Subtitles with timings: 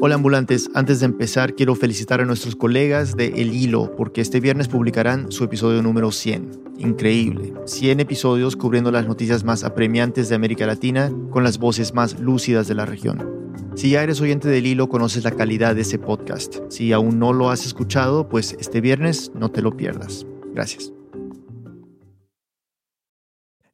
[0.00, 4.38] Hola ambulantes, antes de empezar quiero felicitar a nuestros colegas de El Hilo porque este
[4.38, 6.74] viernes publicarán su episodio número 100.
[6.78, 12.20] Increíble, 100 episodios cubriendo las noticias más apremiantes de América Latina con las voces más
[12.20, 13.52] lúcidas de la región.
[13.74, 16.58] Si ya eres oyente del Hilo, conoces la calidad de ese podcast.
[16.68, 20.26] Si aún no lo has escuchado, pues este viernes no te lo pierdas.
[20.54, 20.92] Gracias.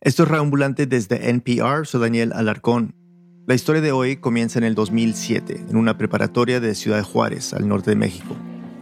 [0.01, 3.04] Esto es Reambulante desde NPR, soy Daniel Alarcón.
[3.47, 7.69] La historia de hoy comienza en el 2007, en una preparatoria de Ciudad Juárez, al
[7.69, 8.35] norte de México.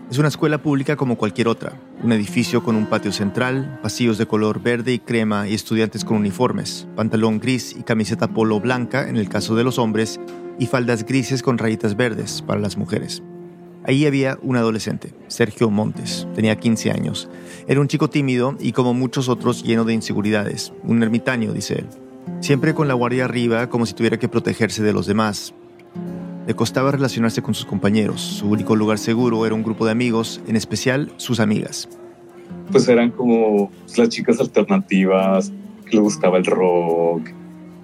[0.08, 4.26] Es una escuela pública como cualquier otra, un edificio con un patio central, pasillos de
[4.26, 9.16] color verde y crema y estudiantes con uniformes, pantalón gris y camiseta polo blanca en
[9.16, 10.20] el caso de los hombres
[10.60, 13.20] y faldas grises con rayitas verdes para las mujeres.
[13.82, 17.28] Ahí había un adolescente, Sergio Montes, tenía 15 años.
[17.66, 22.01] Era un chico tímido y como muchos otros lleno de inseguridades, un ermitaño, dice él.
[22.40, 25.54] Siempre con la guardia arriba, como si tuviera que protegerse de los demás.
[26.46, 28.20] Le costaba relacionarse con sus compañeros.
[28.20, 31.88] Su único lugar seguro era un grupo de amigos, en especial sus amigas.
[32.70, 35.52] Pues eran como las chicas alternativas,
[35.84, 37.28] que le gustaba el rock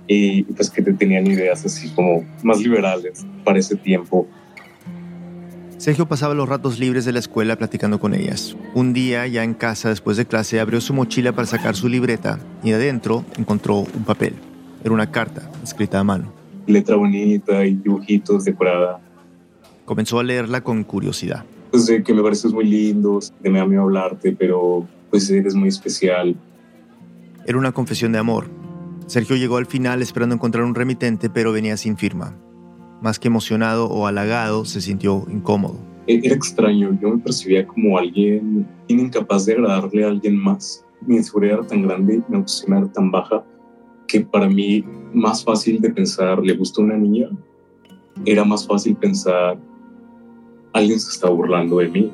[0.08, 4.26] y pues que tenían ideas así como más liberales para ese tiempo.
[5.78, 8.56] Sergio pasaba los ratos libres de la escuela platicando con ellas.
[8.74, 12.40] Un día, ya en casa después de clase, abrió su mochila para sacar su libreta
[12.64, 14.34] y adentro encontró un papel.
[14.82, 16.32] Era una carta escrita a mano.
[16.66, 19.00] Letra bonita y dibujitos decorada.
[19.84, 21.44] Comenzó a leerla con curiosidad.
[21.70, 25.68] Pues de que me pareces muy lindo, de me amo hablarte, pero pues eres muy
[25.68, 26.34] especial.
[27.46, 28.50] Era una confesión de amor.
[29.06, 32.34] Sergio llegó al final esperando encontrar un remitente, pero venía sin firma.
[33.00, 35.78] Más que emocionado o halagado, se sintió incómodo.
[36.08, 40.84] Era extraño, yo me percibía como alguien incapaz de agradarle a alguien más.
[41.06, 43.44] Mi inseguridad era tan grande, mi autoestima era tan baja,
[44.06, 47.28] que para mí más fácil de pensar, ¿le gusta una niña?
[48.24, 49.58] Era más fácil pensar,
[50.72, 52.12] alguien se está burlando de mí.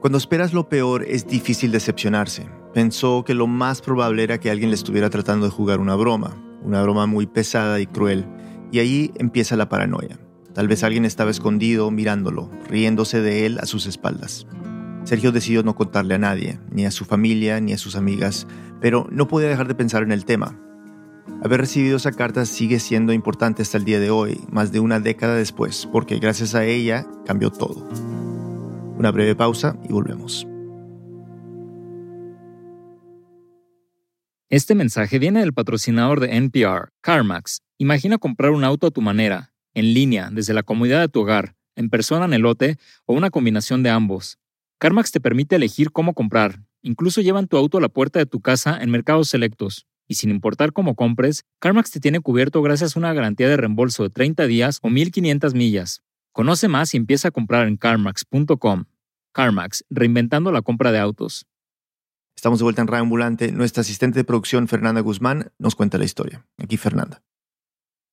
[0.00, 2.46] Cuando esperas lo peor es difícil decepcionarse.
[2.72, 6.36] Pensó que lo más probable era que alguien le estuviera tratando de jugar una broma,
[6.64, 8.24] una broma muy pesada y cruel
[8.70, 10.18] y ahí empieza la paranoia.
[10.54, 14.46] Tal vez alguien estaba escondido mirándolo, riéndose de él a sus espaldas.
[15.04, 18.46] Sergio decidió no contarle a nadie, ni a su familia, ni a sus amigas,
[18.80, 20.58] pero no podía dejar de pensar en el tema.
[21.42, 24.98] Haber recibido esa carta sigue siendo importante hasta el día de hoy, más de una
[24.98, 27.88] década después, porque gracias a ella cambió todo.
[28.98, 30.46] Una breve pausa y volvemos.
[34.50, 37.60] Este mensaje viene del patrocinador de NPR, CarMax.
[37.76, 41.54] Imagina comprar un auto a tu manera, en línea, desde la comodidad de tu hogar,
[41.76, 44.38] en persona en el lote o una combinación de ambos.
[44.78, 46.62] CarMax te permite elegir cómo comprar.
[46.80, 49.86] Incluso llevan tu auto a la puerta de tu casa en mercados selectos.
[50.06, 54.04] Y sin importar cómo compres, CarMax te tiene cubierto gracias a una garantía de reembolso
[54.04, 56.00] de 30 días o 1500 millas.
[56.32, 58.84] Conoce más y empieza a comprar en carmax.com.
[59.32, 61.44] CarMax, reinventando la compra de autos.
[62.38, 63.50] Estamos de vuelta en Radio Ambulante.
[63.50, 66.46] Nuestra asistente de producción, Fernanda Guzmán, nos cuenta la historia.
[66.56, 67.20] Aquí, Fernanda.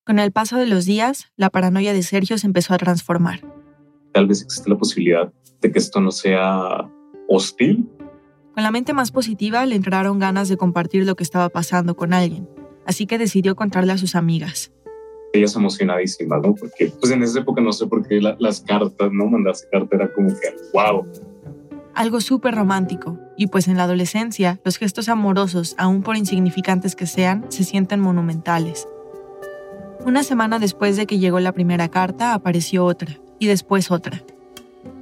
[0.04, 3.42] Con el paso de los días, la paranoia de Sergio se empezó a transformar.
[4.12, 6.90] Tal vez existe la posibilidad de que esto no sea
[7.28, 7.88] hostil.
[8.52, 12.12] Con la mente más positiva le entraron ganas de compartir lo que estaba pasando con
[12.12, 12.48] alguien,
[12.84, 14.72] así que decidió contarle a sus amigas.
[15.34, 16.52] Ellas emocionadísimas, ¿no?
[16.56, 19.26] Porque pues en esa época no sé por qué las cartas, ¿no?
[19.26, 21.06] Mandarse carta era como que, wow,
[21.96, 27.06] algo súper romántico, y pues en la adolescencia los gestos amorosos, aun por insignificantes que
[27.06, 28.86] sean, se sienten monumentales.
[30.04, 34.22] Una semana después de que llegó la primera carta, apareció otra, y después otra.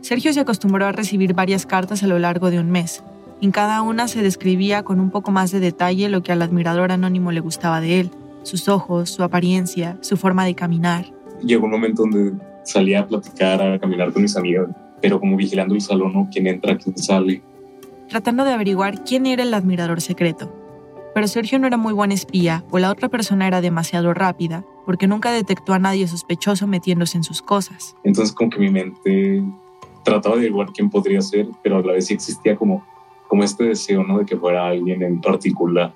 [0.03, 3.03] Sergio se acostumbró a recibir varias cartas a lo largo de un mes.
[3.41, 6.93] En cada una se describía con un poco más de detalle lo que al admirador
[6.93, 8.11] anónimo le gustaba de él,
[8.44, 11.06] sus ojos, su apariencia, su forma de caminar.
[11.43, 14.69] Llegó un momento donde salía a platicar, a caminar con mis amigos
[15.04, 16.31] pero como vigilando el salón, ¿no?
[16.32, 17.42] ¿Quién entra, quién sale?
[18.09, 20.50] Tratando de averiguar quién era el admirador secreto.
[21.15, 25.06] Pero Sergio no era muy buen espía o la otra persona era demasiado rápida, porque
[25.06, 27.94] nunca detectó a nadie sospechoso metiéndose en sus cosas.
[28.02, 29.44] Entonces como que mi mente
[30.05, 32.82] trataba de averiguar quién podría ser, pero a la vez sí existía como,
[33.29, 34.20] como este deseo, ¿no?
[34.20, 35.93] De que fuera alguien en particular.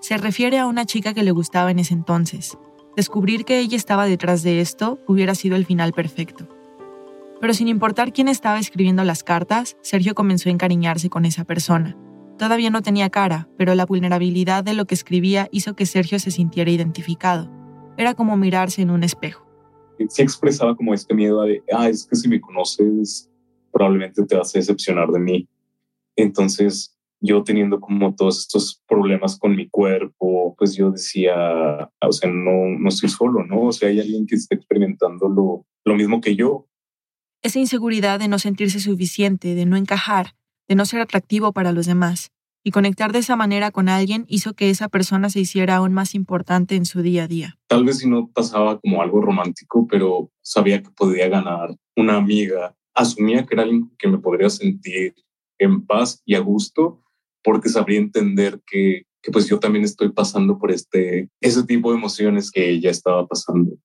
[0.00, 2.58] Se refiere a una chica que le gustaba en ese entonces.
[2.96, 6.57] Descubrir que ella estaba detrás de esto hubiera sido el final perfecto.
[7.40, 11.96] Pero sin importar quién estaba escribiendo las cartas, Sergio comenzó a encariñarse con esa persona.
[12.36, 16.30] Todavía no tenía cara, pero la vulnerabilidad de lo que escribía hizo que Sergio se
[16.30, 17.50] sintiera identificado.
[17.96, 19.44] Era como mirarse en un espejo.
[20.08, 23.28] Se expresaba como este miedo de, ah, es que si me conoces,
[23.72, 25.48] probablemente te vas a decepcionar de mí.
[26.14, 32.30] Entonces, yo teniendo como todos estos problemas con mi cuerpo, pues yo decía, o sea,
[32.30, 33.62] no, no estoy solo, ¿no?
[33.62, 36.67] O sea, hay alguien que está experimentando lo, lo mismo que yo.
[37.40, 40.34] Esa inseguridad de no sentirse suficiente, de no encajar,
[40.66, 42.32] de no ser atractivo para los demás,
[42.64, 46.16] y conectar de esa manera con alguien hizo que esa persona se hiciera aún más
[46.16, 47.56] importante en su día a día.
[47.68, 52.74] Tal vez si no pasaba como algo romántico, pero sabía que podía ganar una amiga.
[52.92, 55.14] Asumía que era alguien que me podría sentir
[55.58, 57.04] en paz y a gusto,
[57.44, 61.98] porque sabría entender que, que pues yo también estoy pasando por este, ese tipo de
[61.98, 63.78] emociones que ella estaba pasando.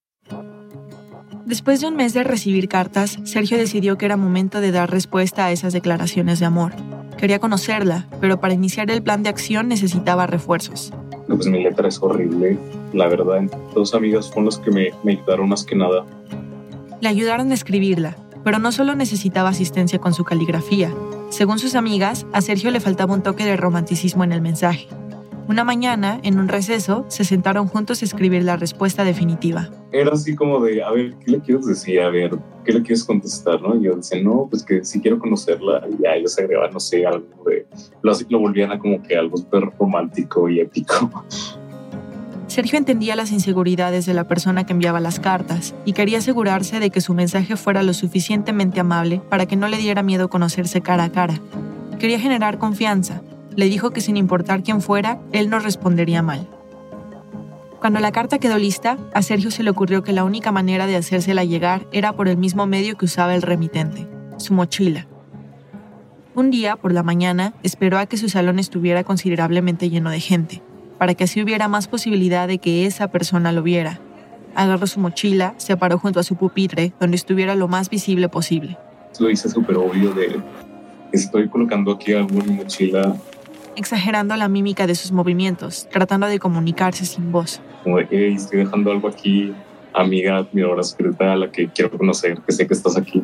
[1.54, 5.46] Después de un mes de recibir cartas, Sergio decidió que era momento de dar respuesta
[5.46, 6.74] a esas declaraciones de amor.
[7.16, 10.92] Quería conocerla, pero para iniciar el plan de acción necesitaba refuerzos.
[11.28, 12.58] pues mi letra es horrible,
[12.92, 13.44] la verdad.
[13.76, 16.04] Dos amigas fueron las que me, me ayudaron más que nada.
[17.02, 20.92] Le ayudaron a escribirla, pero no solo necesitaba asistencia con su caligrafía.
[21.30, 24.88] Según sus amigas, a Sergio le faltaba un toque de romanticismo en el mensaje.
[25.46, 29.70] Una mañana, en un receso, se sentaron juntos a escribir la respuesta definitiva.
[29.92, 32.00] Era así como de, a ver, ¿qué le quieres decir?
[32.00, 32.32] A ver,
[32.64, 33.62] ¿qué le quieres contestar?
[33.62, 33.76] ¿no?
[33.76, 35.86] Y yo decía, no, pues que sí quiero conocerla.
[35.92, 37.68] Y ya ellos agregaban, no sé, algo de...
[38.02, 41.26] Lo, lo volvían a como que algo súper romántico y épico.
[42.48, 46.90] Sergio entendía las inseguridades de la persona que enviaba las cartas y quería asegurarse de
[46.90, 51.06] que su mensaje fuera lo suficientemente amable para que no le diera miedo conocerse cara
[51.06, 51.42] a cara.
[52.00, 53.24] Quería generar confianza,
[53.56, 56.48] le dijo que sin importar quién fuera, él no respondería mal.
[57.80, 60.96] Cuando la carta quedó lista, a Sergio se le ocurrió que la única manera de
[60.96, 64.08] hacérsela llegar era por el mismo medio que usaba el remitente,
[64.38, 65.06] su mochila.
[66.34, 70.62] Un día, por la mañana, esperó a que su salón estuviera considerablemente lleno de gente,
[70.98, 74.00] para que así hubiera más posibilidad de que esa persona lo viera.
[74.56, 78.78] Agarró su mochila, se paró junto a su pupitre, donde estuviera lo más visible posible.
[79.20, 80.42] Lo hice súper obvio de,
[81.12, 83.14] estoy colocando aquí algo mochila
[83.76, 87.62] exagerando la mímica de sus movimientos, tratando de comunicarse sin voz.
[87.84, 89.54] Como de, estoy dejando algo aquí,
[89.94, 93.24] amiga, admiradora secreta a la que quiero conocer, que sé que estás aquí.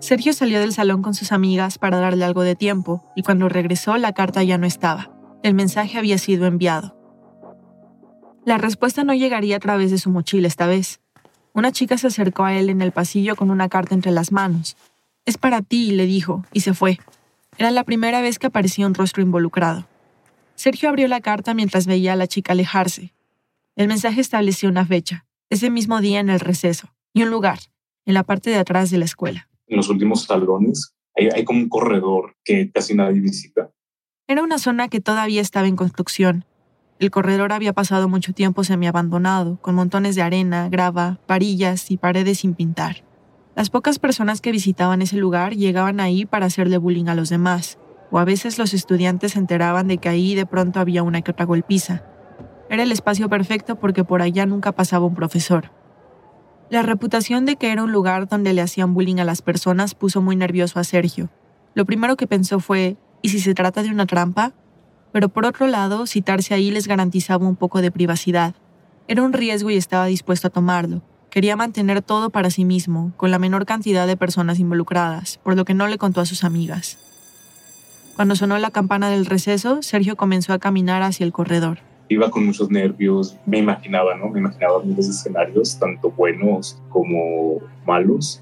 [0.00, 3.96] Sergio salió del salón con sus amigas para darle algo de tiempo y cuando regresó
[3.96, 5.10] la carta ya no estaba.
[5.42, 6.94] El mensaje había sido enviado.
[8.44, 11.00] La respuesta no llegaría a través de su mochila esta vez.
[11.54, 14.76] Una chica se acercó a él en el pasillo con una carta entre las manos.
[15.24, 16.98] Es para ti, le dijo, y se fue.
[17.56, 19.86] Era la primera vez que aparecía un rostro involucrado.
[20.56, 23.12] Sergio abrió la carta mientras veía a la chica alejarse.
[23.76, 27.58] El mensaje estableció una fecha, ese mismo día en el receso, y un lugar,
[28.06, 29.48] en la parte de atrás de la escuela.
[29.66, 33.70] En los últimos salones hay, hay como un corredor que casi nadie visita.
[34.26, 36.44] Era una zona que todavía estaba en construcción.
[36.98, 42.38] El corredor había pasado mucho tiempo semiabandonado, con montones de arena, grava, varillas y paredes
[42.38, 43.04] sin pintar.
[43.56, 47.78] Las pocas personas que visitaban ese lugar llegaban ahí para hacerle bullying a los demás,
[48.10, 51.30] o a veces los estudiantes se enteraban de que ahí de pronto había una que
[51.30, 52.02] otra golpiza.
[52.68, 55.70] Era el espacio perfecto porque por allá nunca pasaba un profesor.
[56.68, 60.20] La reputación de que era un lugar donde le hacían bullying a las personas puso
[60.20, 61.30] muy nervioso a Sergio.
[61.74, 64.52] Lo primero que pensó fue, ¿y si se trata de una trampa?
[65.12, 68.56] Pero por otro lado, citarse ahí les garantizaba un poco de privacidad.
[69.06, 71.02] Era un riesgo y estaba dispuesto a tomarlo,
[71.34, 75.64] Quería mantener todo para sí mismo, con la menor cantidad de personas involucradas, por lo
[75.64, 76.96] que no le contó a sus amigas.
[78.14, 81.80] Cuando sonó la campana del receso, Sergio comenzó a caminar hacia el corredor.
[82.08, 84.28] Iba con muchos nervios, me imaginaba, ¿no?
[84.28, 88.40] Me imaginaba miles escenarios, tanto buenos como malos.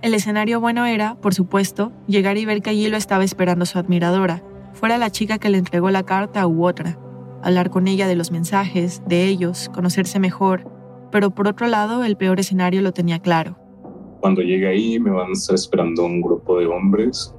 [0.00, 3.80] El escenario bueno era, por supuesto, llegar y ver que allí lo estaba esperando su
[3.80, 6.96] admiradora, fuera la chica que le entregó la carta u otra,
[7.42, 10.71] hablar con ella de los mensajes, de ellos, conocerse mejor,
[11.12, 13.56] pero por otro lado el peor escenario lo tenía claro.
[14.20, 17.34] Cuando llegue ahí me van a estar esperando un grupo de hombres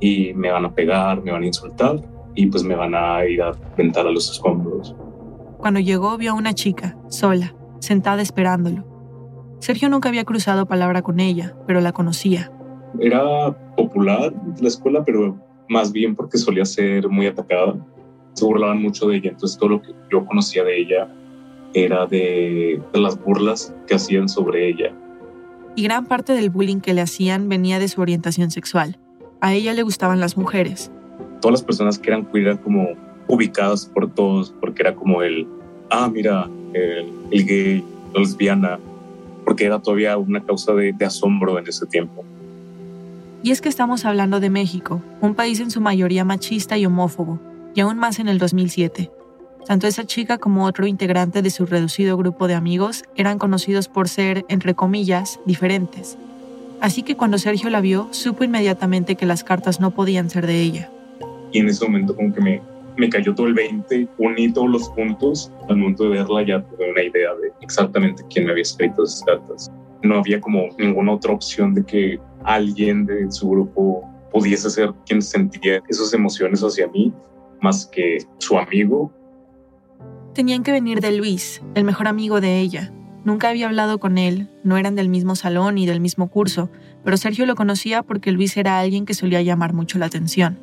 [0.00, 2.00] y me van a pegar, me van a insultar
[2.34, 4.94] y pues me van a ir a aventar a los escombros.
[5.58, 8.84] Cuando llegó vio a una chica, sola, sentada esperándolo.
[9.58, 12.52] Sergio nunca había cruzado palabra con ella, pero la conocía.
[13.00, 15.36] Era popular la escuela, pero
[15.68, 17.74] más bien porque solía ser muy atacada.
[18.34, 21.08] Se burlaban mucho de ella, entonces todo lo que yo conocía de ella
[21.74, 24.92] era de, las burlas que hacían sobre ella.
[25.74, 28.98] Y gran parte del bullying que le hacían venía de su orientación sexual.
[29.40, 30.90] A ella le gustaban las mujeres.
[31.40, 32.88] Todas las personas que eran queer eran como
[33.28, 35.46] ubicadas por todos, porque era como el,
[35.90, 38.78] ah, mira, el, gay, la lesbiana,
[39.44, 42.24] porque era todavía una causa de, de asombro en ese tiempo.
[43.42, 47.38] Y es que estamos hablando de México, un país en su mayoría machista y homófobo,
[47.74, 49.10] y aún más en el 2007.
[49.66, 54.08] Tanto esa chica como otro integrante de su reducido grupo de amigos eran conocidos por
[54.08, 56.16] ser, entre comillas, diferentes.
[56.80, 60.60] Así que cuando Sergio la vio, supo inmediatamente que las cartas no podían ser de
[60.60, 60.90] ella.
[61.52, 62.62] y en ese momento como que me,
[62.96, 66.90] me cayó todo el 20, uní todos los puntos, al momento de verla ya tuve
[66.90, 69.70] una idea de exactamente quién me había escrito esas cartas.
[70.02, 75.22] No había como ninguna otra opción de que alguien de su grupo pudiese ser quien
[75.22, 77.12] sentía esas emociones hacia mí
[77.60, 79.10] más que su amigo.
[80.36, 82.92] Tenían que venir de Luis, el mejor amigo de ella.
[83.24, 86.68] Nunca había hablado con él, no eran del mismo salón ni del mismo curso,
[87.02, 90.58] pero Sergio lo conocía porque Luis era alguien que solía llamar mucho la atención.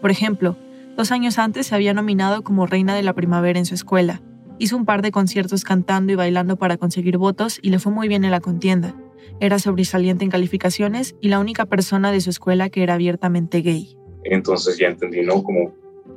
[0.00, 0.56] Por ejemplo,
[0.96, 4.22] dos años antes se había nominado como reina de la primavera en su escuela.
[4.58, 8.08] Hizo un par de conciertos cantando y bailando para conseguir votos y le fue muy
[8.08, 8.96] bien en la contienda.
[9.38, 13.96] Era sobresaliente en calificaciones y la única persona de su escuela que era abiertamente gay.
[14.24, 15.44] Entonces ya entendí, ¿no?
[15.44, 15.72] Como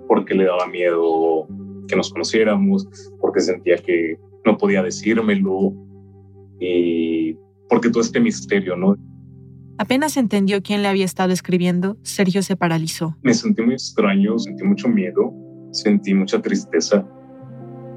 [0.08, 1.48] porque le daba miedo
[1.88, 2.88] que nos conociéramos,
[3.20, 5.74] porque sentía que no podía decírmelo
[6.60, 7.34] y
[7.70, 8.96] porque todo este misterio, ¿no?
[9.78, 13.18] Apenas entendió quién le había estado escribiendo, Sergio se paralizó.
[13.24, 15.34] Me sentí muy extraño, sentí mucho miedo,
[15.72, 17.06] sentí mucha tristeza.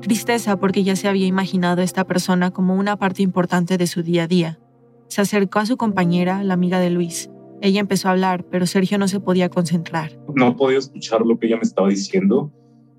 [0.00, 4.02] Tristeza porque ya se había imaginado a esta persona como una parte importante de su
[4.02, 4.58] día a día.
[5.08, 7.30] Se acercó a su compañera, la amiga de Luis,
[7.60, 10.18] ella empezó a hablar, pero Sergio no se podía concentrar.
[10.34, 12.52] No podía escuchar lo que ella me estaba diciendo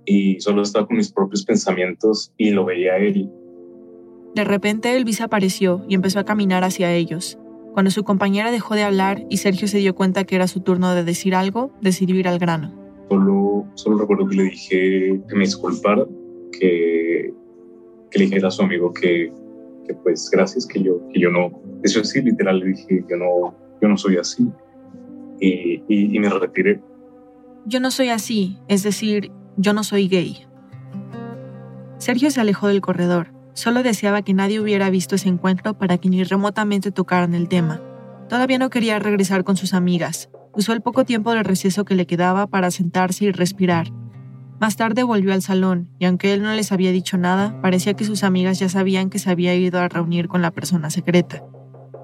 [0.10, 3.30] y solo estaba con mis propios pensamientos y lo veía él.
[4.34, 7.38] De repente Elvis apareció y empezó a caminar hacia ellos.
[7.74, 10.96] Cuando su compañera dejó de hablar y Sergio se dio cuenta que era su turno
[10.96, 12.74] de decir algo, decidió ir al grano.
[13.08, 16.04] Solo, solo recuerdo que le dije que me disculpara,
[16.60, 17.32] que,
[18.10, 19.32] que le dijera a su amigo que,
[19.88, 21.52] que pues gracias, que yo, que yo no,
[21.84, 24.48] eso sí, literal, le dije que no, yo no soy así.
[25.40, 26.82] Y, y, me retiré.
[27.66, 30.46] Yo no soy así, es decir, yo no soy gay.
[31.98, 33.34] Sergio se alejó del corredor.
[33.54, 37.82] Solo deseaba que nadie hubiera visto ese encuentro para que ni remotamente tocaran el tema.
[38.30, 40.30] Todavía no quería regresar con sus amigas.
[40.54, 43.92] Usó el poco tiempo de receso que le quedaba para sentarse y respirar.
[44.60, 48.06] Más tarde volvió al salón, y aunque él no les había dicho nada, parecía que
[48.06, 51.44] sus amigas ya sabían que se había ido a reunir con la persona secreta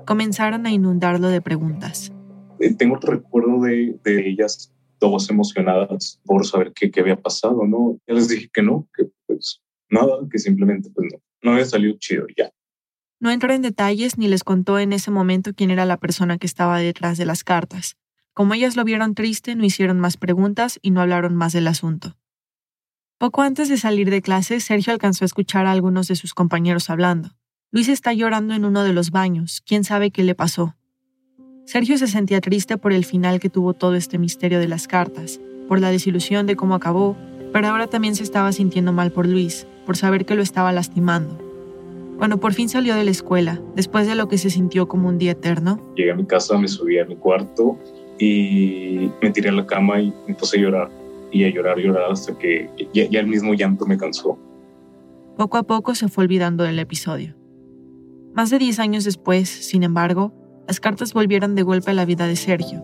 [0.05, 2.13] comenzaron a inundarlo de preguntas.
[2.59, 7.99] Eh, tengo otro recuerdo de, ellas todas emocionadas por saber qué, había pasado, ¿no?
[8.07, 11.95] Ya les dije que no, que pues nada, que simplemente pues no, no había salido
[11.99, 12.51] chido ya.
[13.19, 16.47] No entró en detalles ni les contó en ese momento quién era la persona que
[16.47, 17.97] estaba detrás de las cartas.
[18.33, 22.17] Como ellas lo vieron triste, no hicieron más preguntas y no hablaron más del asunto.
[23.17, 26.89] Poco antes de salir de clase, Sergio alcanzó a escuchar a algunos de sus compañeros
[26.89, 27.29] hablando.
[27.71, 29.61] Luis está llorando en uno de los baños.
[29.65, 30.75] ¿Quién sabe qué le pasó?
[31.65, 35.41] Sergio se sentía triste por el final que tuvo todo este misterio de las cartas,
[35.67, 37.17] por la desilusión de cómo acabó,
[37.51, 41.39] pero ahora también se estaba sintiendo mal por Luis, por saber que lo estaba lastimando.
[42.19, 45.17] Cuando por fin salió de la escuela, después de lo que se sintió como un
[45.17, 47.79] día eterno, llegué a mi casa, me subí a mi cuarto
[48.19, 50.91] y me tiré a la cama y me puse a llorar.
[51.31, 54.37] Y a llorar, llorar hasta que ya, ya el mismo llanto me cansó.
[55.35, 57.35] Poco a poco se fue olvidando del episodio.
[58.33, 60.31] Más de 10 años después, sin embargo,
[60.67, 62.83] las cartas volvieron de golpe a la vida de Sergio.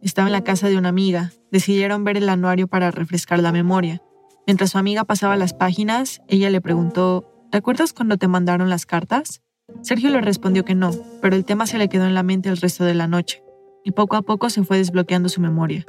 [0.00, 4.02] Estaba en la casa de una amiga, decidieron ver el anuario para refrescar la memoria.
[4.46, 8.86] Mientras su amiga pasaba las páginas, ella le preguntó, ¿te acuerdas cuando te mandaron las
[8.86, 9.42] cartas?
[9.82, 10.90] Sergio le respondió que no,
[11.22, 13.42] pero el tema se le quedó en la mente el resto de la noche,
[13.82, 15.86] y poco a poco se fue desbloqueando su memoria.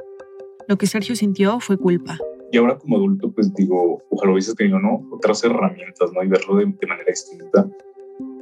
[0.66, 2.18] Lo que Sergio sintió fue culpa.
[2.50, 5.06] Y ahora como adulto, pues digo, ojalá hubiese tenido ¿no?
[5.12, 6.22] otras herramientas, ¿no?
[6.22, 7.68] Y verlo de, de manera distinta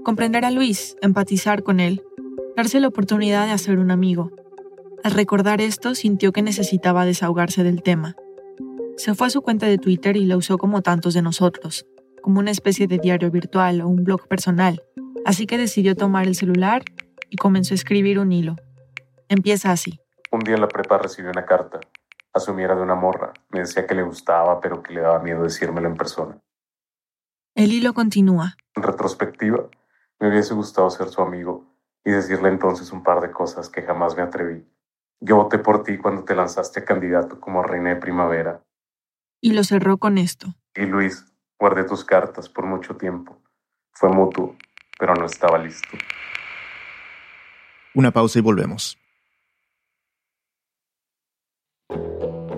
[0.04, 2.04] comprender a Luis, empatizar con él,
[2.56, 4.30] darse la oportunidad de hacer un amigo.
[5.02, 8.16] Al recordar esto, sintió que necesitaba desahogarse del tema.
[8.96, 11.86] Se fue a su cuenta de Twitter y la usó como tantos de nosotros,
[12.22, 14.82] como una especie de diario virtual o un blog personal,
[15.24, 16.84] así que decidió tomar el celular
[17.28, 18.56] y comenzó a escribir un hilo.
[19.28, 20.00] Empieza así.
[20.30, 21.80] Un día en la prepa recibí una carta.
[22.32, 23.32] Asumiera de una morra.
[23.50, 26.38] Me decía que le gustaba, pero que le daba miedo decírmelo en persona.
[27.54, 28.56] El hilo continúa.
[28.74, 29.68] En retrospectiva,
[30.18, 31.73] me hubiese gustado ser su amigo
[32.04, 34.64] y decirle entonces un par de cosas que jamás me atreví.
[35.20, 38.62] Yo voté por ti cuando te lanzaste a candidato como reina de primavera.
[39.40, 40.54] Y lo cerró con esto.
[40.74, 41.24] Y Luis,
[41.58, 43.40] guardé tus cartas por mucho tiempo.
[43.92, 44.56] Fue mutuo,
[44.98, 45.88] pero no estaba listo.
[47.94, 48.98] Una pausa y volvemos.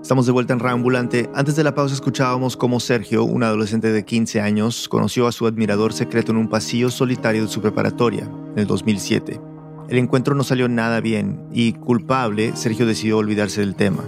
[0.05, 1.31] Estamos de vuelta en Reambulante.
[1.33, 5.47] Antes de la pausa escuchábamos cómo Sergio, un adolescente de 15 años, conoció a su
[5.47, 9.41] admirador secreto en un pasillo solitario de su preparatoria, en el 2007.
[9.89, 14.03] El encuentro no salió nada bien y, culpable, Sergio decidió olvidarse del tema.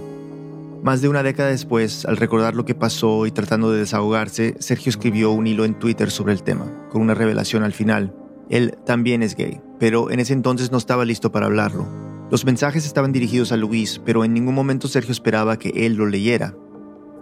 [0.84, 4.90] Más de una década después, al recordar lo que pasó y tratando de desahogarse, Sergio
[4.90, 8.14] escribió un hilo en Twitter sobre el tema, con una revelación al final.
[8.50, 12.07] Él también es gay, pero en ese entonces no estaba listo para hablarlo.
[12.30, 16.06] Los mensajes estaban dirigidos a Luis, pero en ningún momento Sergio esperaba que él lo
[16.06, 16.54] leyera.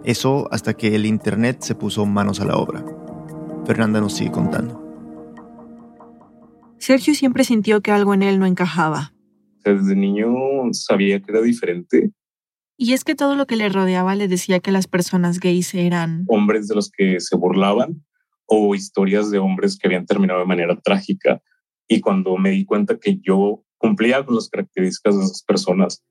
[0.03, 2.83] Eso hasta que el Internet se puso manos a la obra.
[3.65, 4.83] Fernanda nos sigue contando.
[6.77, 9.13] Sergio siempre sintió que algo en él no encajaba.
[9.63, 10.29] Desde niño
[10.71, 12.11] sabía que era diferente.
[12.77, 16.25] Y es que todo lo que le rodeaba le decía que las personas gays eran...
[16.27, 18.05] Hombres de los que se burlaban
[18.45, 21.41] o historias de hombres que habían terminado de manera trágica.
[21.87, 26.03] Y cuando me di cuenta que yo cumplía con las características de esas personas.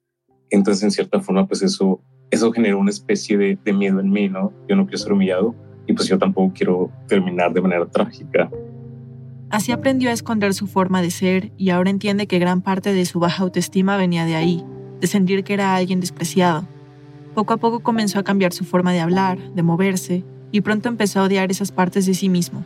[0.50, 4.28] Entonces, en cierta forma, pues eso, eso generó una especie de, de miedo en mí,
[4.28, 4.52] ¿no?
[4.68, 5.54] Yo no quiero ser humillado
[5.86, 8.50] y pues yo tampoco quiero terminar de manera trágica.
[9.50, 13.06] Así aprendió a esconder su forma de ser y ahora entiende que gran parte de
[13.06, 14.64] su baja autoestima venía de ahí,
[15.00, 16.66] de sentir que era alguien despreciado.
[17.34, 21.20] Poco a poco comenzó a cambiar su forma de hablar, de moverse, y pronto empezó
[21.20, 22.64] a odiar esas partes de sí mismo.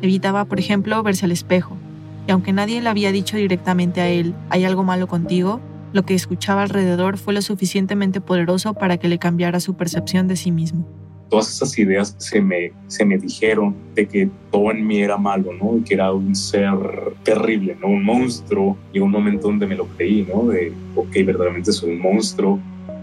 [0.00, 1.76] Evitaba, por ejemplo, verse al espejo,
[2.26, 5.60] y aunque nadie le había dicho directamente a él, hay algo malo contigo,
[5.92, 10.36] lo que escuchaba alrededor fue lo suficientemente poderoso para que le cambiara su percepción de
[10.36, 10.86] sí mismo.
[11.30, 15.52] Todas esas ideas se me, se me dijeron de que todo en mí era malo,
[15.52, 15.82] ¿no?
[15.84, 16.74] que era un ser
[17.24, 17.88] terrible, ¿no?
[17.88, 18.76] Un monstruo.
[18.92, 20.46] Y un momento donde me lo creí, ¿no?
[20.48, 22.60] De, ok, verdaderamente soy un monstruo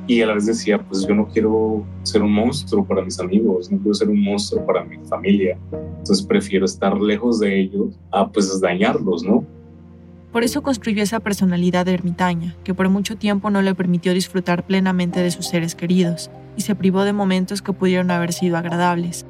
[0.07, 3.71] y a la vez decía, pues yo no quiero ser un monstruo para mis amigos,
[3.71, 5.57] no quiero ser un monstruo para mi familia.
[5.71, 9.45] Entonces prefiero estar lejos de ellos a pues dañarlos, ¿no?
[10.33, 15.19] Por eso construyó esa personalidad ermitaña, que por mucho tiempo no le permitió disfrutar plenamente
[15.19, 19.25] de sus seres queridos, y se privó de momentos que pudieron haber sido agradables,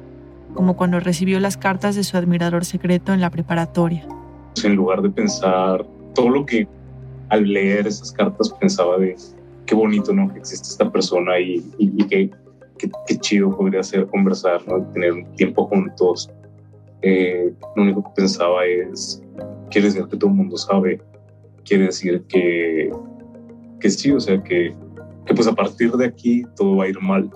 [0.54, 4.06] como cuando recibió las cartas de su admirador secreto en la preparatoria.
[4.62, 6.66] En lugar de pensar todo lo que
[7.28, 9.12] al leer esas cartas pensaba de
[9.66, 10.32] qué bonito, ¿no?
[10.32, 12.30] Que existe esta persona y, y, qué,
[12.78, 14.82] qué, chido podría ser conversar, ¿no?
[14.92, 16.30] Tener un tiempo juntos.
[17.02, 19.22] Eh, lo único que pensaba es,
[19.70, 21.00] quiere decir que todo el mundo sabe,
[21.64, 22.90] quiere decir que,
[23.80, 24.74] que sí, o sea, que,
[25.26, 27.30] que pues a partir de aquí todo va a ir mal.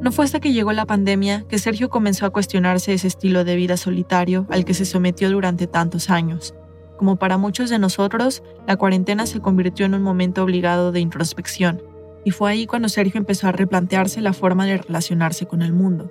[0.00, 3.56] No fue hasta que llegó la pandemia que Sergio comenzó a cuestionarse ese estilo de
[3.56, 6.54] vida solitario al que se sometió durante tantos años.
[6.96, 11.82] Como para muchos de nosotros, la cuarentena se convirtió en un momento obligado de introspección,
[12.24, 16.10] y fue ahí cuando Sergio empezó a replantearse la forma de relacionarse con el mundo.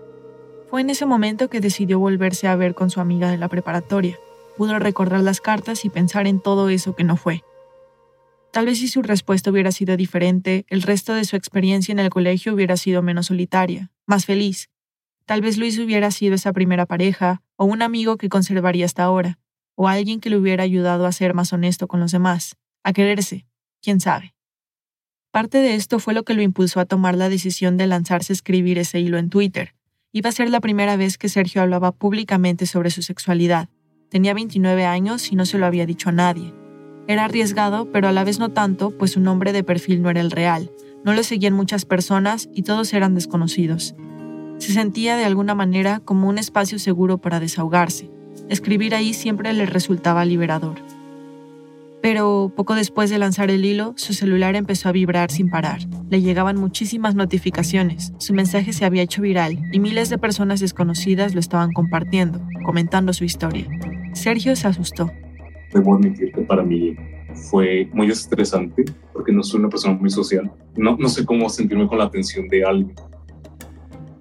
[0.69, 4.17] Fue en ese momento que decidió volverse a ver con su amiga de la preparatoria.
[4.57, 7.43] Pudo recordar las cartas y pensar en todo eso que no fue.
[8.51, 12.09] Tal vez si su respuesta hubiera sido diferente, el resto de su experiencia en el
[12.09, 14.69] colegio hubiera sido menos solitaria, más feliz.
[15.25, 19.39] Tal vez Luis hubiera sido esa primera pareja o un amigo que conservaría hasta ahora
[19.75, 23.45] o alguien que le hubiera ayudado a ser más honesto con los demás, a quererse,
[23.81, 24.33] quién sabe.
[25.31, 28.35] Parte de esto fue lo que lo impulsó a tomar la decisión de lanzarse a
[28.35, 29.73] escribir ese hilo en Twitter.
[30.11, 33.67] Iba a ser la primera vez que Sergio hablaba públicamente sobre su sexualidad.
[34.09, 36.53] Tenía 29 años y no se lo había dicho a nadie.
[37.07, 40.21] Era arriesgado, pero a la vez no tanto, pues su nombre de perfil no era
[40.21, 40.71] el real.
[41.03, 43.95] No lo seguían muchas personas y todos eran desconocidos.
[44.59, 48.11] Se sentía de alguna manera como un espacio seguro para desahogarse,
[48.49, 50.75] Escribir ahí siempre le resultaba liberador.
[52.03, 55.79] Pero poco después de lanzar el hilo, su celular empezó a vibrar sin parar.
[56.09, 61.33] Le llegaban muchísimas notificaciones, su mensaje se había hecho viral y miles de personas desconocidas
[61.33, 63.67] lo estaban compartiendo, comentando su historia.
[64.11, 65.09] Sergio se asustó.
[65.73, 66.93] Debo admitir que para mí
[67.49, 70.51] fue muy estresante porque no soy una persona muy social.
[70.75, 72.95] No, no sé cómo sentirme con la atención de alguien.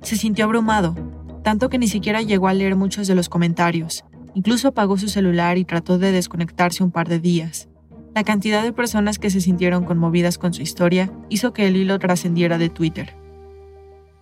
[0.02, 0.94] Se sintió abrumado,
[1.42, 4.04] tanto que ni siquiera llegó a leer muchos de los comentarios.
[4.34, 7.68] Incluso apagó su celular y trató de desconectarse un par de días.
[8.14, 11.98] La cantidad de personas que se sintieron conmovidas con su historia hizo que el hilo
[11.98, 13.14] trascendiera de Twitter.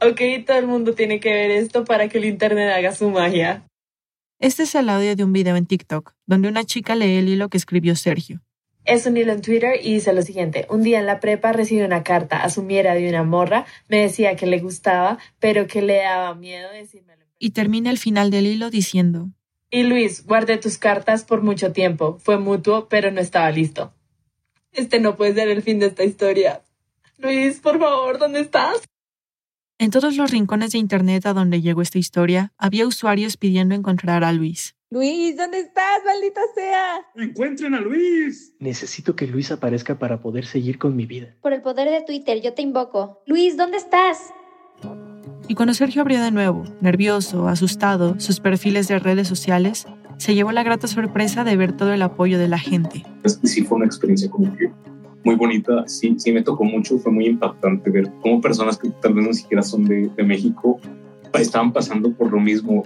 [0.00, 3.66] Ok, todo el mundo tiene que ver esto para que el Internet haga su magia.
[4.38, 7.50] Este es el audio de un video en TikTok, donde una chica lee el hilo
[7.50, 8.40] que escribió Sergio.
[8.85, 10.66] Es un hilo en Twitter y dice lo siguiente.
[10.71, 14.47] Un día en la prepa recibí una carta, asumiera de una morra, me decía que
[14.47, 17.27] le gustaba, pero que le daba miedo decírmelo.
[17.38, 19.31] Y termina el final del hilo diciendo.
[19.71, 22.19] Y Luis, guardé tus cartas por mucho tiempo.
[22.19, 23.95] Fue mutuo, pero no estaba listo.
[24.73, 26.62] Este no puede ser el fin de esta historia.
[27.19, 28.83] Luis, por favor, ¿dónde estás?
[29.81, 34.25] En todos los rincones de Internet a donde llegó esta historia, había usuarios pidiendo encontrar
[34.25, 34.77] a Luis.
[34.90, 37.01] Luis, ¿dónde estás, maldita sea?
[37.16, 38.55] Encuentren a Luis.
[38.59, 41.35] Necesito que Luis aparezca para poder seguir con mi vida.
[41.40, 43.23] Por el poder de Twitter, yo te invoco.
[43.25, 44.19] Luis, ¿dónde estás?
[45.49, 49.87] Y cuando Sergio abrió de nuevo, nervioso, asustado, sus perfiles de redes sociales,
[50.19, 53.07] se llevó la grata sorpresa de ver todo el apoyo de la gente.
[53.45, 54.71] Sí fue una experiencia como que
[55.24, 59.14] muy bonita, sí, sí me tocó mucho, fue muy impactante ver cómo personas que tal
[59.14, 60.80] vez no siquiera son de, de México
[61.35, 62.85] estaban pasando por lo mismo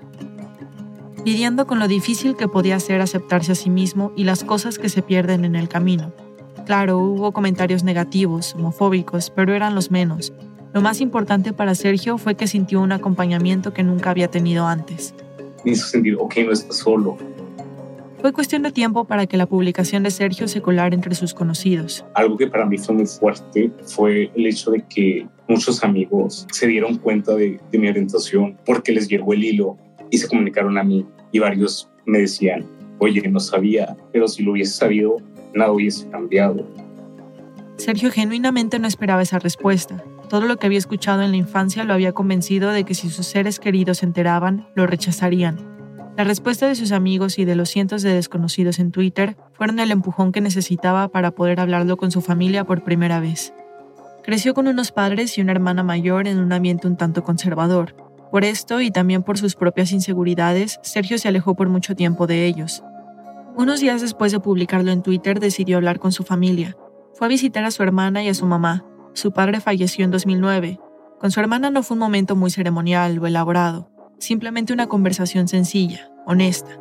[1.25, 4.89] lidiando con lo difícil que podía ser aceptarse a sí mismo y las cosas que
[4.89, 6.13] se pierden en el camino.
[6.67, 10.33] Claro, hubo comentarios negativos, homofóbicos, pero eran los menos.
[10.73, 15.15] Lo más importante para Sergio fue que sintió un acompañamiento que nunca había tenido antes.
[15.65, 17.17] Me hizo sentir, ok, no está solo.
[18.25, 22.07] Fue cuestión de tiempo para que la publicación de Sergio se colara entre sus conocidos.
[22.15, 26.67] Algo que para mí fue muy fuerte fue el hecho de que muchos amigos se
[26.67, 29.77] dieron cuenta de, de mi orientación porque les llegó el hilo
[30.11, 32.65] y se comunicaron a mí y varios me decían,
[32.99, 35.17] oye, no sabía, pero si lo hubiese sabido,
[35.53, 36.67] nada hubiese cambiado.
[37.77, 40.03] Sergio genuinamente no esperaba esa respuesta.
[40.31, 43.27] Todo lo que había escuchado en la infancia lo había convencido de que si sus
[43.27, 45.74] seres queridos se enteraban, lo rechazarían.
[46.17, 49.91] La respuesta de sus amigos y de los cientos de desconocidos en Twitter fueron el
[49.91, 53.53] empujón que necesitaba para poder hablarlo con su familia por primera vez.
[54.23, 57.95] Creció con unos padres y una hermana mayor en un ambiente un tanto conservador,
[58.35, 62.47] por esto y también por sus propias inseguridades, Sergio se alejó por mucho tiempo de
[62.47, 62.83] ellos.
[63.55, 66.77] Unos días después de publicarlo en Twitter decidió hablar con su familia.
[67.13, 68.85] Fue a visitar a su hermana y a su mamá.
[69.13, 70.81] Su padre falleció en 2009.
[71.21, 73.89] Con su hermana no fue un momento muy ceremonial o elaborado,
[74.25, 76.81] simplemente una conversación sencilla, honesta.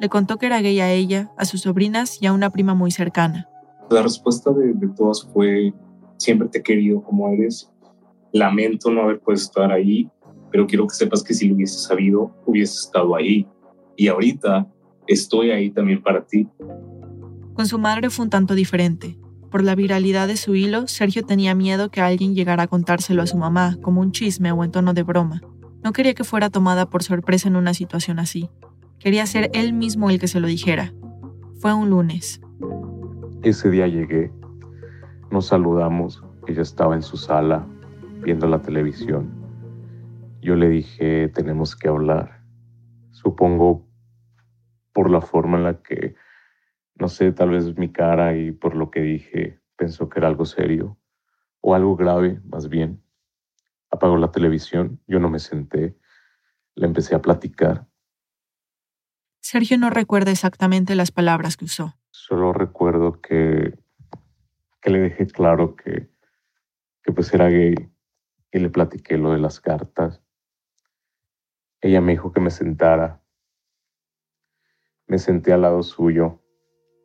[0.00, 2.90] Le contó que era gay a ella, a sus sobrinas y a una prima muy
[2.90, 3.48] cercana.
[3.90, 5.72] La respuesta de, de todas fue,
[6.16, 7.70] siempre te he querido como eres,
[8.32, 10.10] lamento no haber podido estar ahí,
[10.50, 13.46] pero quiero que sepas que si lo hubiese sabido, hubiese estado ahí.
[13.96, 14.66] Y ahorita
[15.06, 16.48] estoy ahí también para ti.
[17.54, 19.18] Con su madre fue un tanto diferente.
[19.50, 23.26] Por la viralidad de su hilo, Sergio tenía miedo que alguien llegara a contárselo a
[23.26, 25.40] su mamá, como un chisme o en tono de broma.
[25.88, 28.50] No quería que fuera tomada por sorpresa en una situación así.
[28.98, 30.92] Quería ser él mismo el que se lo dijera.
[31.60, 32.42] Fue un lunes.
[33.42, 34.30] Ese día llegué,
[35.30, 37.66] nos saludamos, ella estaba en su sala
[38.22, 39.38] viendo la televisión
[40.42, 42.42] yo le dije, tenemos que hablar.
[43.10, 43.86] Supongo
[44.92, 46.14] por la forma en la que,
[46.96, 50.44] no sé, tal vez mi cara y por lo que dije, pensó que era algo
[50.44, 50.96] serio
[51.60, 53.02] o algo grave, más bien.
[53.90, 55.96] Apagó la televisión, yo no me senté,
[56.74, 57.86] le empecé a platicar.
[59.40, 61.94] Sergio no recuerda exactamente las palabras que usó.
[62.10, 63.78] Solo recuerdo que,
[64.82, 66.10] que le dejé claro que,
[67.02, 67.74] que pues era gay
[68.52, 70.22] y le platiqué lo de las cartas
[71.80, 73.22] ella me dijo que me sentara.
[75.06, 76.42] Me senté al lado suyo,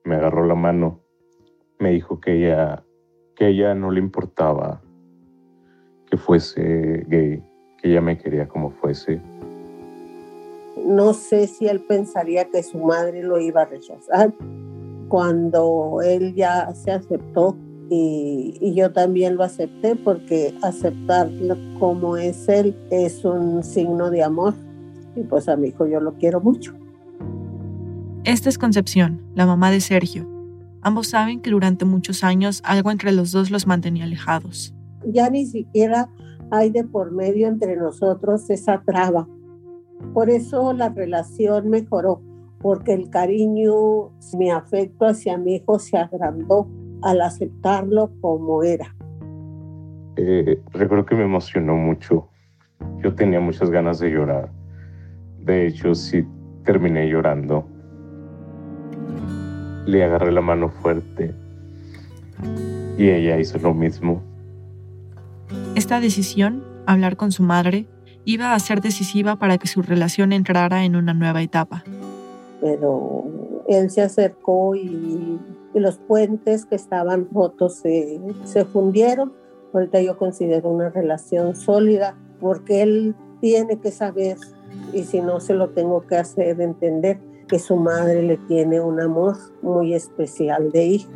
[0.04, 1.04] me agarró la mano,
[1.80, 2.84] me dijo que ella,
[3.36, 4.82] que ella no le importaba
[6.14, 7.42] que fuese gay,
[7.82, 9.20] que ella me quería como fuese.
[10.86, 14.32] No sé si él pensaría que su madre lo iba a rechazar
[15.08, 17.58] cuando él ya se aceptó
[17.90, 24.24] y, y, yo también lo acepté porque aceptarlo como es él es un signo de
[24.24, 24.54] amor
[25.16, 26.76] y pues a mi hijo yo lo quiero mucho.
[28.24, 30.30] Esta es Concepción, la mamá de Sergio.
[30.82, 34.76] Ambos saben que durante muchos años algo entre los dos los mantenía alejados.
[35.06, 36.10] Ya ni siquiera
[36.52, 39.28] hay de por medio entre nosotros esa traba.
[40.14, 42.22] Por eso la relación mejoró,
[42.60, 46.68] porque el cariño, mi afecto hacia mi hijo se agrandó
[47.02, 48.96] al aceptarlo como era.
[50.16, 52.28] Eh, recuerdo que me emocionó mucho.
[53.02, 54.52] Yo tenía muchas ganas de llorar.
[55.40, 56.26] De hecho, sí
[56.64, 57.66] terminé llorando.
[59.86, 61.34] Le agarré la mano fuerte
[62.98, 64.22] y ella hizo lo mismo.
[65.76, 67.88] Esta decisión, hablar con su madre,
[68.26, 71.84] iba a ser decisiva para que su relación entrara en una nueva etapa.
[72.62, 73.26] Pero
[73.68, 75.40] él se acercó y,
[75.74, 79.34] y los puentes que estaban rotos se, se fundieron.
[79.74, 84.38] Ahorita yo considero una relación sólida porque él tiene que saber
[84.94, 89.02] y si no se lo tengo que hacer entender que su madre le tiene un
[89.02, 91.12] amor muy especial de hijo.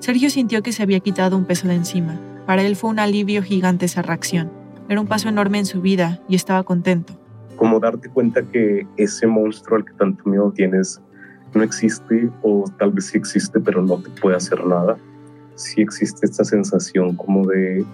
[0.00, 2.18] Sergio sintió que se había quitado un peso de encima.
[2.46, 4.52] Para él fue un alivio gigante esa reacción.
[4.88, 7.14] Era un paso enorme en su vida y estaba contento.
[7.56, 11.00] Como darte cuenta que ese monstruo al que tanto miedo tienes
[11.54, 14.98] no existe o tal vez sí existe pero no te puede hacer nada.
[15.54, 17.84] Sí existe esta sensación como de,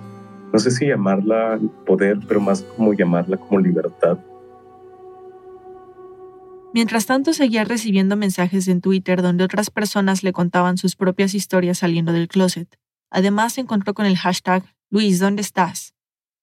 [0.52, 4.18] no sé si llamarla poder, pero más como llamarla como libertad.
[6.72, 11.78] Mientras tanto, seguía recibiendo mensajes en Twitter donde otras personas le contaban sus propias historias
[11.78, 12.79] saliendo del closet.
[13.10, 15.94] Además, se encontró con el hashtag Luis, ¿dónde estás?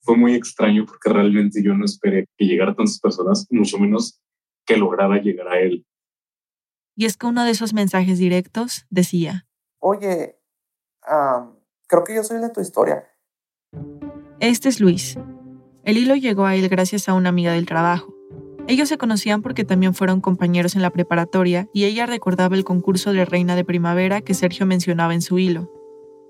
[0.02, 4.22] Fue muy extraño porque realmente yo no esperé que llegara tantas personas, mucho menos
[4.66, 5.86] que lograra llegar a él.
[6.96, 9.48] Y es que uno de esos mensajes directos decía,
[9.80, 10.40] Oye,
[11.88, 13.06] creo que yo soy de tu historia.
[14.40, 15.18] Este es Luis.
[15.84, 18.14] El hilo llegó a él gracias a una amiga del trabajo.
[18.68, 23.14] Ellos se conocían porque también fueron compañeros en la preparatoria y ella recordaba el concurso
[23.14, 25.72] de Reina de Primavera que Sergio mencionaba en su hilo.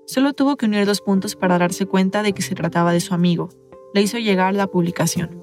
[0.08, 3.14] Solo tuvo que unir dos puntos para darse cuenta de que se trataba de su
[3.14, 3.50] amigo.
[3.94, 5.40] Le hizo llegar la publicación.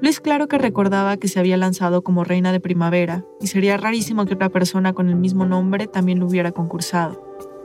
[0.00, 4.26] Luis claro que recordaba que se había lanzado como Reina de Primavera y sería rarísimo
[4.26, 7.22] que otra persona con el mismo nombre también lo hubiera concursado.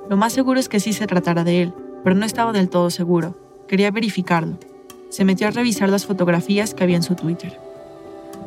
[0.09, 2.91] Lo más seguro es que sí se tratara de él, pero no estaba del todo
[2.91, 3.35] seguro.
[3.67, 4.59] Quería verificarlo.
[5.09, 7.57] Se metió a revisar las fotografías que había en su Twitter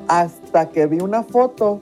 [0.09, 1.81] hasta que vi una foto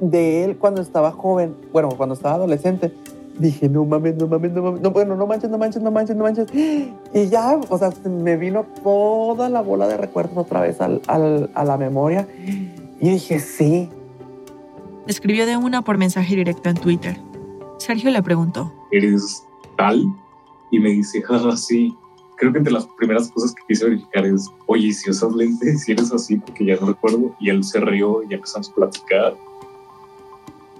[0.00, 2.92] de él cuando estaba joven, bueno, cuando estaba adolescente.
[3.38, 6.16] Dije, no mames, no mames, no mames, no, bueno, no manches, no manches, no manches,
[6.16, 6.48] no manches.
[6.52, 11.50] Y ya, o sea, me vino toda la bola de recuerdos otra vez al, al,
[11.54, 12.28] a la memoria.
[13.00, 13.88] Y dije, sí.
[15.06, 17.16] Escribió de una por mensaje directo en Twitter.
[17.78, 18.72] Sergio le preguntó.
[18.92, 19.44] ¿Eres
[19.76, 20.04] tal?
[20.70, 21.96] Y me dice, jaja, sí
[22.42, 25.92] creo que entre las primeras cosas que quise verificar es, oye, si usas lentes, si
[25.92, 27.36] eres así, porque ya no recuerdo.
[27.38, 29.36] Y él se rió y empezamos a platicar.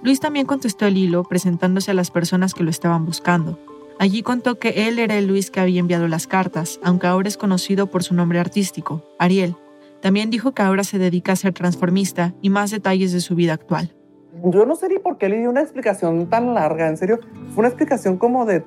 [0.03, 3.57] Luis también contestó el hilo presentándose a las personas que lo estaban buscando.
[3.99, 7.37] Allí contó que él era el Luis que había enviado las cartas, aunque ahora es
[7.37, 9.55] conocido por su nombre artístico, Ariel.
[10.01, 13.53] También dijo que ahora se dedica a ser transformista y más detalles de su vida
[13.53, 13.95] actual.
[14.43, 17.19] Yo no sé ni por qué le di una explicación tan larga, en serio.
[17.53, 18.65] Fue una explicación como de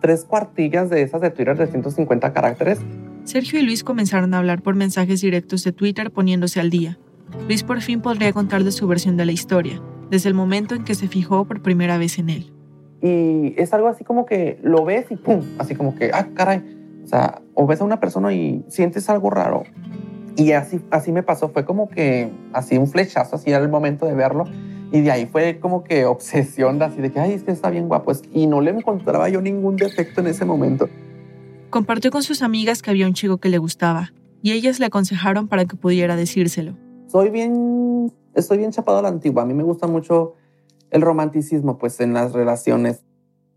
[0.00, 2.80] tres cuartillas de esas de Twitter de 150 caracteres.
[3.22, 6.98] Sergio y Luis comenzaron a hablar por mensajes directos de Twitter poniéndose al día.
[7.46, 9.80] Luis por fin podría contarle su versión de la historia,
[10.12, 12.52] desde el momento en que se fijó por primera vez en él.
[13.00, 16.62] Y es algo así como que lo ves y pum, así como que, ah, caray.
[17.02, 19.62] O sea, o ves a una persona y sientes algo raro.
[20.36, 24.04] Y así, así me pasó, fue como que así un flechazo, así era el momento
[24.04, 24.44] de verlo.
[24.92, 28.12] Y de ahí fue como que obsesión, así de que, ay, este está bien guapo.
[28.34, 30.90] Y no le encontraba yo ningún defecto en ese momento.
[31.70, 35.48] Compartió con sus amigas que había un chico que le gustaba y ellas le aconsejaron
[35.48, 36.76] para que pudiera decírselo.
[37.06, 39.42] Soy bien, estoy bien chapado a la antigua.
[39.42, 40.34] A mí me gusta mucho
[40.90, 43.04] el romanticismo, pues, en las relaciones.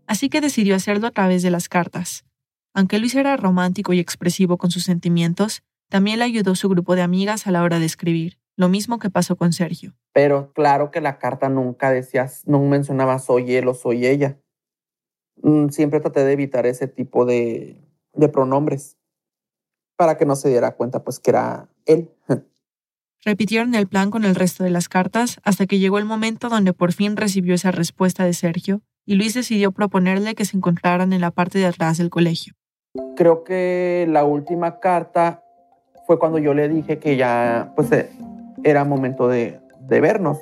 [0.06, 2.24] Así que decidió hacerlo a través de las cartas.
[2.74, 7.02] Aunque Luis era romántico y expresivo con sus sentimientos, también le ayudó su grupo de
[7.02, 8.38] amigas a la hora de escribir.
[8.56, 9.94] Lo mismo que pasó con Sergio.
[10.12, 14.38] Pero claro que la carta nunca decías, no mencionaba soy él o soy ella.
[15.42, 17.82] Mm, siempre traté de evitar ese tipo de,
[18.14, 18.96] de pronombres
[19.96, 22.10] para que no se diera cuenta pues que era él.
[23.26, 26.72] Repitieron el plan con el resto de las cartas hasta que llegó el momento donde
[26.72, 31.20] por fin recibió esa respuesta de Sergio y Luis decidió proponerle que se encontraran en
[31.20, 32.54] la parte de atrás del colegio.
[33.16, 35.42] Creo que la última carta
[36.06, 38.08] fue cuando yo le dije que ya pues eh,
[38.62, 40.38] era momento de, vernos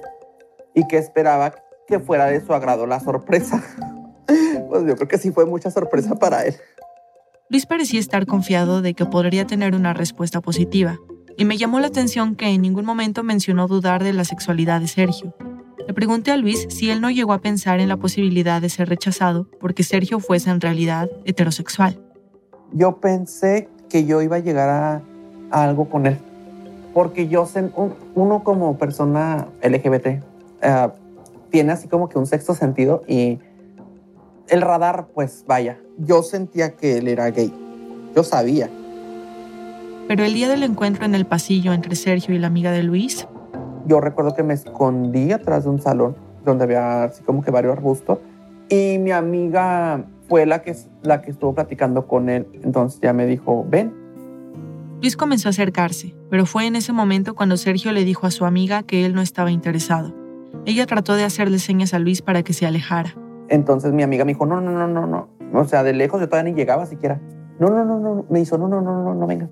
[0.74, 1.54] y que esperaba
[1.86, 3.64] que fuera de su agrado la sorpresa.
[4.68, 6.54] pues yo creo que sí fue mucha sorpresa para él.
[7.48, 10.98] Luis parecía estar confiado de que podría tener una respuesta positiva,
[11.36, 14.88] y me llamó la atención que en ningún momento mencionó dudar de la sexualidad de
[14.88, 15.34] Sergio.
[15.86, 18.88] Le pregunté a Luis si él no llegó a pensar en la posibilidad de ser
[18.88, 22.00] rechazado porque Sergio fuese en realidad heterosexual.
[22.72, 25.02] Yo pensé que yo iba a llegar a
[25.50, 26.18] algo con él
[26.94, 27.46] porque yo,
[28.14, 30.88] uno como persona LGBT, eh,
[31.50, 33.40] tiene así como que un sexto sentido y
[34.48, 37.52] el radar, pues vaya, yo sentía que él era gay,
[38.14, 38.70] yo sabía.
[40.06, 43.26] Pero el día del encuentro en el pasillo entre Sergio y la amiga de Luis.
[43.86, 47.72] Yo recuerdo que me escondí atrás de un salón donde había así como que varios
[47.72, 48.18] arbustos
[48.68, 53.26] y mi amiga fue la que, la que estuvo platicando con él, entonces ya me
[53.26, 53.92] dijo, ven,
[55.00, 58.46] Luis comenzó a acercarse, pero fue en ese momento cuando Sergio le dijo a su
[58.46, 60.14] amiga que él no estaba interesado.
[60.64, 63.14] Ella trató de hacerle señas a Luis para que se alejara.
[63.48, 65.28] Entonces mi amiga me dijo, no, no, no, no, no.
[65.52, 67.20] O sea, de lejos yo todavía ni llegaba siquiera.
[67.58, 68.24] No, no, no, no.
[68.30, 69.50] Me hizo, no, no, no, no, no venga.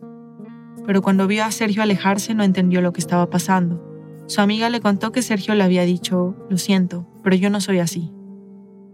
[0.86, 3.82] Pero cuando vio a Sergio alejarse no entendió lo que estaba pasando.
[4.26, 7.80] Su amiga le contó que Sergio le había dicho, lo siento, pero yo no soy
[7.80, 8.12] así.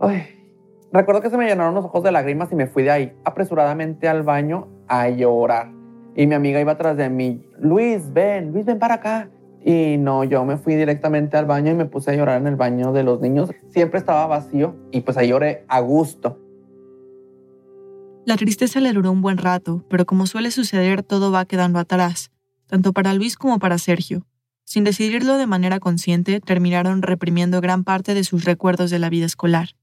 [0.00, 0.38] Ay,
[0.90, 4.08] Recuerdo que se me llenaron los ojos de lágrimas y me fui de ahí apresuradamente
[4.08, 5.70] al baño a llorar.
[6.16, 9.28] Y mi amiga iba atrás de mí, Luis, ven, Luis, ven para acá.
[9.62, 12.56] Y no, yo me fui directamente al baño y me puse a llorar en el
[12.56, 13.50] baño de los niños.
[13.68, 16.38] Siempre estaba vacío y pues ahí lloré a gusto.
[18.28, 22.30] La tristeza le duró un buen rato, pero como suele suceder, todo va quedando atrás,
[22.66, 24.26] tanto para Luis como para Sergio.
[24.64, 29.24] Sin decidirlo de manera consciente, terminaron reprimiendo gran parte de sus recuerdos de la vida
[29.24, 29.76] escolar.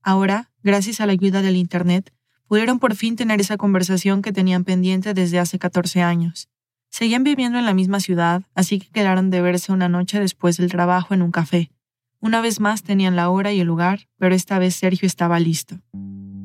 [0.00, 2.14] Ahora, gracias a la ayuda del Internet,
[2.46, 6.48] pudieron por fin tener esa conversación que tenían pendiente desde hace 14 años.
[6.88, 10.70] Seguían viviendo en la misma ciudad, así que quedaron de verse una noche después del
[10.70, 11.72] trabajo en un café.
[12.20, 15.80] Una vez más tenían la hora y el lugar, pero esta vez Sergio estaba listo.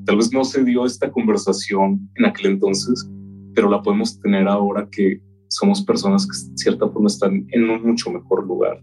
[0.05, 3.09] Tal vez no se dio esta conversación en aquel entonces,
[3.53, 7.83] pero la podemos tener ahora que somos personas que de cierta forma están en un
[7.83, 8.81] mucho mejor lugar.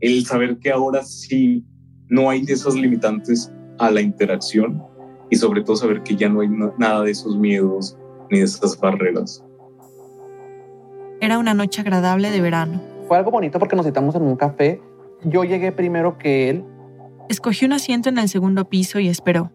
[0.00, 1.64] El saber que ahora sí
[2.08, 4.82] no hay esas limitantes a la interacción
[5.30, 7.96] y sobre todo saber que ya no hay nada de esos miedos
[8.30, 9.44] ni de esas barreras.
[11.20, 12.80] Era una noche agradable de verano.
[13.08, 14.80] Fue algo bonito porque nos citamos en un café.
[15.24, 16.64] Yo llegué primero que él.
[17.28, 19.50] Escogió un asiento en el segundo piso y esperó.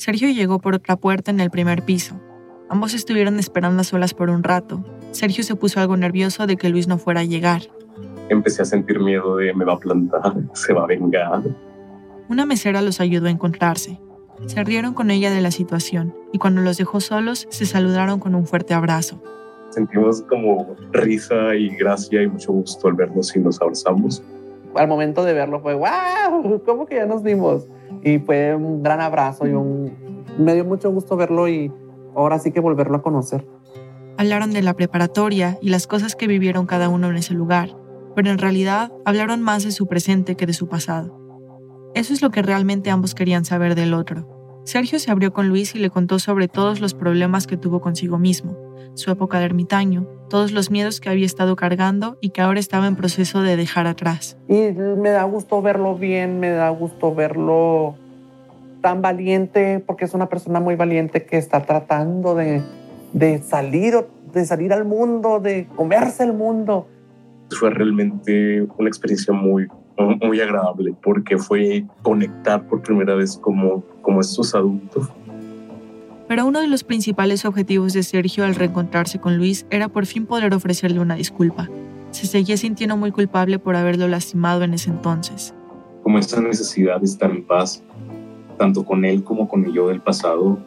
[0.00, 2.18] Sergio llegó por otra puerta en el primer piso.
[2.70, 4.82] Ambos estuvieron esperando a solas por un rato.
[5.10, 7.64] Sergio se puso algo nervioso de que Luis no fuera a llegar.
[8.30, 11.42] Empecé a sentir miedo de me va a plantar, se va a vengar.
[12.30, 14.00] Una mesera los ayudó a encontrarse.
[14.46, 18.34] Se rieron con ella de la situación y cuando los dejó solos se saludaron con
[18.34, 19.22] un fuerte abrazo
[19.70, 24.22] sentimos como risa y gracia y mucho gusto al vernos y nos abrazamos.
[24.74, 27.66] Al momento de verlo fue, wow, ¿cómo que ya nos vimos?
[28.02, 30.24] Y fue un gran abrazo y un...
[30.38, 31.72] me dio mucho gusto verlo y
[32.14, 33.46] ahora sí que volverlo a conocer.
[34.16, 37.76] Hablaron de la preparatoria y las cosas que vivieron cada uno en ese lugar,
[38.14, 41.18] pero en realidad hablaron más de su presente que de su pasado.
[41.94, 44.39] Eso es lo que realmente ambos querían saber del otro.
[44.64, 48.18] Sergio se abrió con Luis y le contó sobre todos los problemas que tuvo consigo
[48.18, 48.56] mismo,
[48.94, 52.86] su época de ermitaño, todos los miedos que había estado cargando y que ahora estaba
[52.86, 54.36] en proceso de dejar atrás.
[54.48, 57.96] Y me da gusto verlo bien, me da gusto verlo
[58.80, 62.62] tan valiente, porque es una persona muy valiente que está tratando de,
[63.12, 66.86] de salir, de salir al mundo, de comerse el mundo.
[67.50, 69.68] Fue realmente una experiencia muy,
[70.00, 75.08] muy agradable porque fue conectar por primera vez como, como estos adultos
[76.30, 80.26] pero uno de los principales objetivos de Sergio al reencontrarse con Luis era por fin
[80.26, 81.68] poder ofrecerle una disculpa.
[82.12, 85.52] Se seguía sintiendo muy culpable por haberlo lastimado en ese entonces.
[86.04, 87.82] Como esta necesidad de estar en paz,
[88.58, 90.60] tanto con él como con el yo del pasado.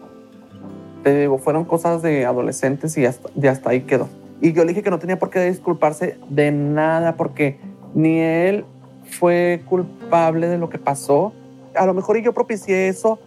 [1.05, 4.09] Eh, fueron cosas de adolescentes y hasta, de hasta ahí quedó.
[4.41, 7.57] Y yo le dije que no tenía por qué disculparse de nada porque
[7.95, 8.65] ni él
[9.13, 11.34] fue culpable de lo que pasó.
[11.76, 13.19] A lo mejor yo propicié eso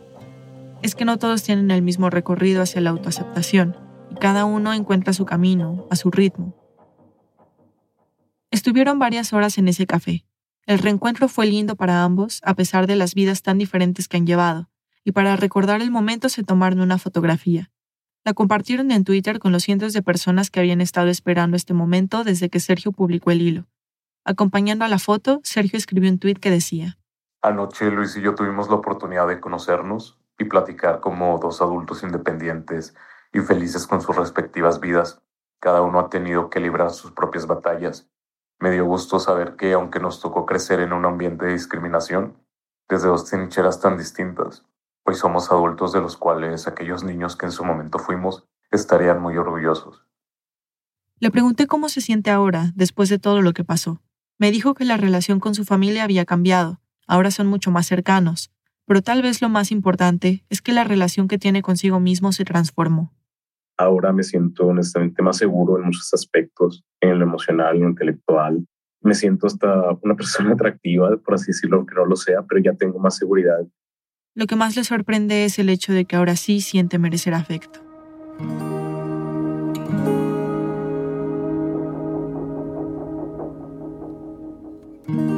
[0.82, 3.76] es que no todos tienen el mismo recorrido hacia la autoaceptación
[4.10, 6.54] y cada uno encuentra su camino, a su ritmo.
[8.50, 10.24] Estuvieron varias horas en ese café.
[10.66, 14.26] El reencuentro fue lindo para ambos, a pesar de las vidas tan diferentes que han
[14.26, 14.68] llevado,
[15.04, 17.70] y para recordar el momento se tomaron una fotografía.
[18.24, 22.24] La compartieron en Twitter con los cientos de personas que habían estado esperando este momento
[22.24, 23.66] desde que Sergio publicó el hilo.
[24.28, 26.98] Acompañando a la foto, Sergio escribió un tuit que decía,
[27.42, 32.96] Anoche Luis y yo tuvimos la oportunidad de conocernos y platicar como dos adultos independientes
[33.32, 35.22] y felices con sus respectivas vidas.
[35.60, 38.08] Cada uno ha tenido que librar sus propias batallas.
[38.58, 42.36] Me dio gusto saber que, aunque nos tocó crecer en un ambiente de discriminación,
[42.88, 44.64] desde dos trincheras tan distintas,
[45.04, 49.36] hoy somos adultos de los cuales aquellos niños que en su momento fuimos estarían muy
[49.36, 50.04] orgullosos.
[51.20, 54.00] Le pregunté cómo se siente ahora, después de todo lo que pasó.
[54.38, 58.50] Me dijo que la relación con su familia había cambiado, ahora son mucho más cercanos,
[58.86, 62.44] pero tal vez lo más importante es que la relación que tiene consigo mismo se
[62.44, 63.12] transformó.
[63.78, 68.66] Ahora me siento honestamente más seguro en muchos aspectos, en lo emocional, en lo intelectual.
[69.02, 72.74] Me siento hasta una persona atractiva, por así decirlo, aunque no lo sea, pero ya
[72.74, 73.66] tengo más seguridad.
[74.34, 77.80] Lo que más le sorprende es el hecho de que ahora sí siente merecer afecto.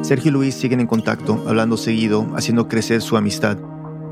[0.03, 3.59] Sergio y Luis siguen en contacto, hablando seguido, haciendo crecer su amistad.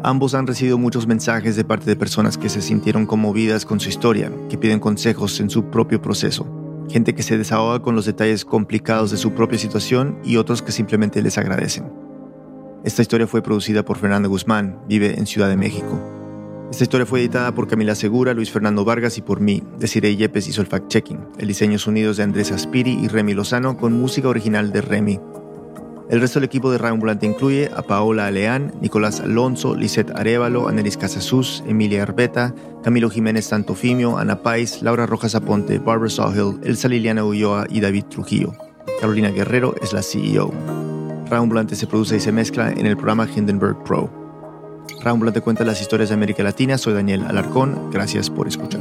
[0.02, 3.88] Ambos han recibido muchos mensajes de parte de personas que se sintieron conmovidas con su
[3.88, 6.46] historia, que piden consejos en su propio proceso.
[6.90, 10.72] Gente que se desahoga con los detalles complicados de su propia situación y otros que
[10.72, 11.90] simplemente les agradecen.
[12.84, 15.98] Esta historia fue producida por Fernando Guzmán, vive en Ciudad de México.
[16.70, 19.62] Esta historia fue editada por Camila Segura, Luis Fernando Vargas y por mí.
[19.78, 21.18] Desiree Yepes hizo el fact-checking.
[21.38, 25.20] El diseño sonidos de Andrés Aspiri y Remy Lozano con música original de Remy.
[26.09, 30.68] El resto del equipo de Radio Ambulante incluye a Paola Aleán, Nicolás Alonso, Lisette Arevalo,
[30.68, 32.54] Anelis Casasus, Emilia Arbeta,
[32.84, 38.04] Camilo Jiménez Santofimio, Ana Pais, Laura Rojas Aponte, Barbara Sawhill, Elsa Liliana Ulloa y David
[38.04, 38.52] Trujillo.
[39.00, 40.52] Carolina Guerrero es la CEO.
[41.24, 44.09] Radio Ambulante se produce y se mezcla en el programa Hindenburg Pro.
[44.98, 46.78] Radio Ambulante cuenta las historias de América Latina.
[46.78, 47.90] Soy Daniel Alarcón.
[47.90, 48.80] Gracias por escuchar.